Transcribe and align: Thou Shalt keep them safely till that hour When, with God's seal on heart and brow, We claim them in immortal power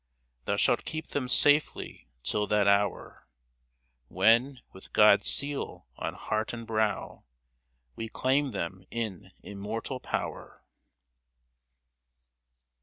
Thou 0.45 0.57
Shalt 0.57 0.83
keep 0.83 1.09
them 1.09 1.29
safely 1.29 2.07
till 2.23 2.47
that 2.47 2.67
hour 2.67 3.27
When, 4.07 4.61
with 4.73 4.93
God's 4.93 5.27
seal 5.29 5.85
on 5.95 6.15
heart 6.15 6.53
and 6.53 6.65
brow, 6.65 7.25
We 7.95 8.09
claim 8.09 8.49
them 8.49 8.83
in 8.89 9.29
immortal 9.43 9.99
power 9.99 10.63